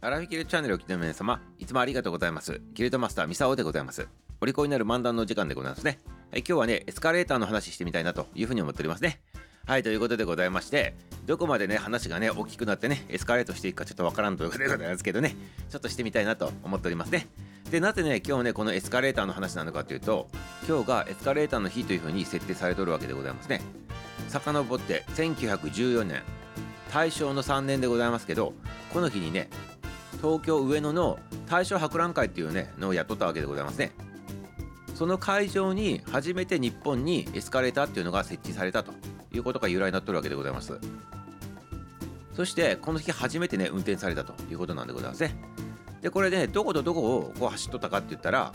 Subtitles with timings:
[0.00, 2.60] アラフィキルチャンネルを聞いての皆様、いつもありがとうございます。
[2.72, 4.06] キルトマスターミサオでございます。
[4.40, 5.98] お利口になる漫談の時間でございますね。
[6.30, 9.20] はい、今日はね、エスカレーターの話してみたいなというふうに思っておりますね。
[9.66, 10.94] はい、ということでございまして、
[11.26, 15.34] どこまでね、話がね、大きくなってね、エスカレートしていくかちょっとわからんということでございますけどね、
[15.68, 17.26] ちょっとしてみたいなと思っておりますね。
[17.72, 20.28] で、なぜね、今日ね、このエスカレーターの話なのかというと、
[20.68, 23.62] 今日がエスカレーターの日というふうに設定されておるわけでございますね。
[24.28, 26.22] 遡って1914年、
[26.94, 28.54] 大正の3年でございますけど、
[28.92, 29.50] この日にね、
[30.22, 33.92] 東京上野の大正博覧会っていうねのをやっとったわけでございますね。
[34.94, 38.92] その会場に初めて日本にエスカレーターっていうのが設置されたと
[39.32, 40.78] いうことが由来になってるわけでございます。
[42.34, 45.36] そしてこの日初めてね運転されたということなんでございますね。
[46.00, 48.52] でこれねどことどこをこう走っとったかって言ったら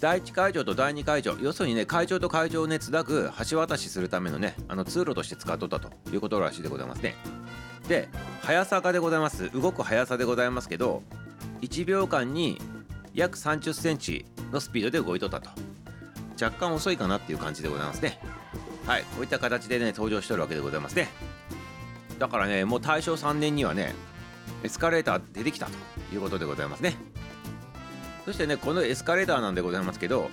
[0.00, 7.14] 第1会場と第2会場要するにね会場と会場をねつなぐ橋渡しするためのねあの通路として使っとったということらしいでございますね。
[7.88, 8.08] で
[8.42, 9.50] 速さでございます。
[9.50, 11.02] 動く速さでございますけど
[11.62, 12.60] 1秒間に
[13.14, 15.50] 約3 0センチのスピードで動いとったと。
[16.40, 18.20] 若干遅いかなっていう感じでございますね。
[18.86, 19.02] はい。
[19.02, 21.08] こういった形でね登場してるわけでございますね。
[22.18, 23.94] だからねもう大正3年にはね
[24.62, 25.72] エスカレーター出てきたと
[26.14, 26.96] いうことでございますね。
[28.24, 30.30] そしてねこのエスカレーターなんでございますけど、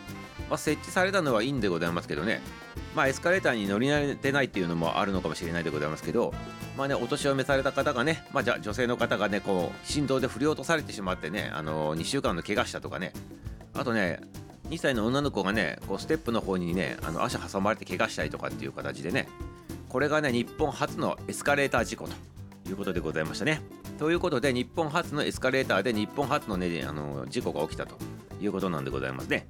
[0.49, 2.41] まあ、設置されたのはいいんでございますけどね
[2.95, 6.33] まあ、エスカレーターに乗り慣れてないっていうのもあるのかもしれないでございますけど、
[6.77, 13.13] まあね、お年を召された方がね、まあ、じゃ女性の方がね、こう、振動で振り落とされてしまってね、あのー、2週間の怪我したとかね、
[13.73, 14.19] あとね、
[14.69, 19.27] 2歳の女の子がね、こうステップの方にね、あの足挟まれて怪我したりとかっていう形でね、
[19.89, 22.13] これがね、日本初のエスカレーター事故と
[22.69, 23.61] いうことでございましたね。
[23.99, 27.97] ということで、日本初のエスカレーターで日本初のね、あのー、事故が起きたと
[28.41, 29.45] いうことなんでございますね。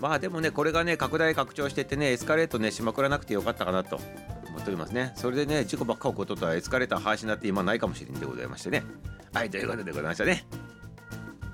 [0.00, 3.96] まあでもね、これがね、拡大拡張してってね、エスカレートね、しまくらなくてよかったかなと
[4.48, 5.12] 思っておりますね。
[5.16, 8.84] それでね、事故ばっか起こっとったらエスカレーター廃止になって今ないかもしれんでございましてね。
[9.32, 10.46] はい、ということでございましたね。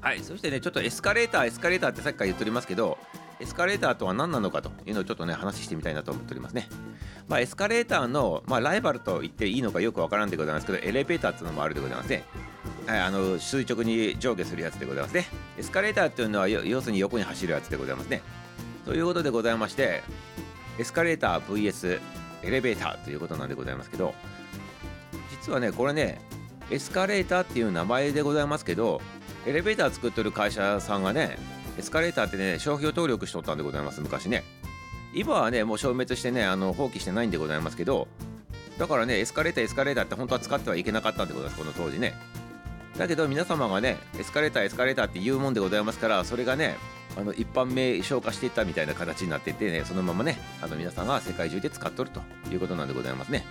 [0.00, 2.98] はい、そしてね、ちょっとエスカレーター、エスカレーターってさっきから言っておりますけど、
[3.40, 6.68] エスカレーターとは何なのかというのをちょっとね、話してみたいなと思っておりますね。
[7.26, 12.24] まあ、エスカレーターの、まあ、ライバルと言っていいのかよくわからんでございますけど、エレベーターっていうのもあるでございますね。
[12.86, 15.26] はい、あの垂直に上下するやつでございますね。
[15.58, 18.22] エスカレーターっていうのは要するに横に走るやつでございますね。
[18.84, 20.02] ということでございまして、
[20.78, 22.00] エスカレーター VS
[22.42, 24.14] エレベーターということなんでございますけど、
[25.30, 26.20] 実はね、これね、
[26.70, 29.00] エスカレーターっていう名前でございますけど、
[29.46, 31.38] エレベーター作ってる会社さんがね、
[31.78, 34.44] エスカレーターってね、商標登録しとったんでございます、昔ね。
[35.14, 38.08] 今はね、もう消滅してね、あの放棄してないんでございますけど、
[38.78, 42.14] だからね、エスカレーター、エスカレーターって本当は使ってはいけなかったんでございます、この当時ね。
[42.96, 46.76] だけど皆様がね、エスカレーター、エスカレーターって言うもんでございますから、それがね、
[47.16, 52.20] あの一般名称化していったみたいな形になっててね、そのままね、あの皆さんが世界中で使っとると
[52.52, 53.44] いうことなんでございますね。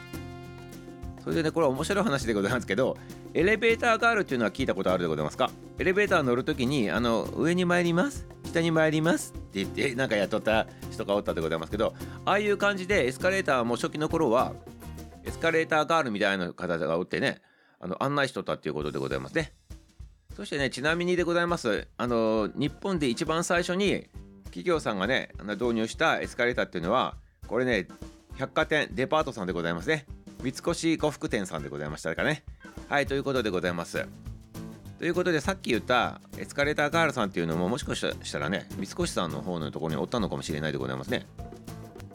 [1.23, 2.97] それでね、これは面白い話でございますけど、
[3.33, 5.49] エレベーターガールっていうのは聞いたことあるでございますか？
[5.79, 9.33] エレベーター乗るときに、あの、上に参ります、下に参ります？
[9.33, 11.93] って言って、なんかやっとった人がおったでございますけど、
[12.25, 14.53] ああいう感じでエスカレーターも初期の頃は、
[15.25, 17.41] エスカレーターガールみたいな方がおってね、
[17.83, 19.51] あの案内しとったっていうことでございますね。
[20.37, 21.85] そしてね、ちなみにでございます。
[21.97, 24.07] あの、日本で一番最初に
[24.45, 27.89] 企業さんがね、導入したエスカレーターっていうのは、これね、
[28.37, 30.05] 百貨店、デパートさんでございますね。
[30.41, 32.45] 三越呉服店さんでございましたかね。
[32.87, 34.07] はい、ということでございます。
[34.97, 41.25] ということで、さっき言ったエスカレーターガールさんっていうのも、もしかしたらね、三越さんの方のところにおったのかもしれないでございますね。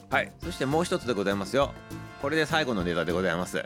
[0.09, 1.75] はい、そしてもう一つでございますよ。
[2.23, 3.63] これで最後のネタでございます。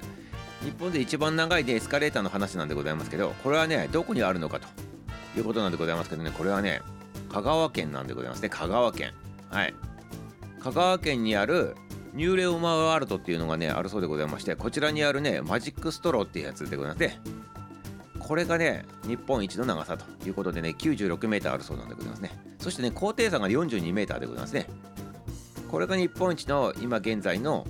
[0.62, 4.68] 日本で一番長いでエスカレーターの話なんでございますけど、これはね、どこにあるのかと
[5.36, 6.80] いうことなんでございますけどね、これはね、
[7.32, 9.12] 香川県なんでございますね、香川県。
[9.50, 9.74] はい。
[10.60, 11.74] 香川県にある
[12.14, 17.20] ニューレオマワールドっていうのがね、あるそうでございまして、こちらにあるね、マジックストローっていうやつでございますね。
[18.20, 22.30] これがね、日本一の長さということでね、96メーターあるそうなんでございますね。
[22.60, 24.66] そしてね、高低差が42メーターでございますね。
[25.70, 27.66] これが日本一の今現在の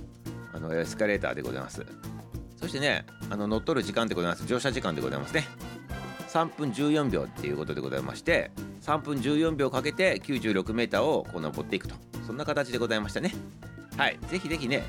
[0.53, 1.85] あのエスカレーターでございます。
[2.63, 4.45] そしてね、あの乗っ取る時間でございます。
[4.47, 5.45] 乗車時間でございますね。
[6.29, 8.51] 3分14秒っていうことでございまして、
[8.83, 11.95] 3分14秒かけて96メーターをこう登っていくと。
[12.25, 13.33] そんな形でございましたね。
[13.97, 14.17] はい。
[14.29, 14.81] ぜひぜひね、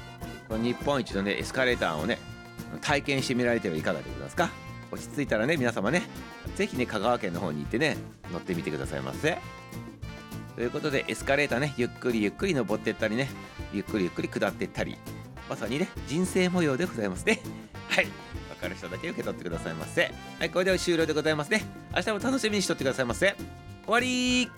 [0.48, 2.20] この日本一のね、エスカレーターをね、
[2.80, 4.50] 体験してみられてはいかがでございますか。
[4.92, 6.04] 落ち着いたらね、皆様ね、
[6.54, 7.96] ぜひね、香川県の方に行ってね、
[8.32, 9.36] 乗ってみてくださいませ。
[10.54, 13.28] ということで、エスカレーターね、ゆっくりゆっくり登っていったりね、
[13.72, 14.96] ゆっくりゆっくり下っていったり、
[15.48, 17.40] まさにね、人生模様でございますね。
[17.88, 18.06] はい。
[18.50, 20.10] わかる人だけ受け取ってくださいませ。
[20.38, 21.64] はい、これで終了でございますね。
[21.94, 23.36] 明日も楽しみにしとってくださいませ。
[23.84, 24.50] 終わり